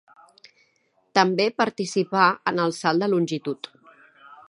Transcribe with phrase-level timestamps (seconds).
[1.19, 3.75] També participà en el salt de longitud.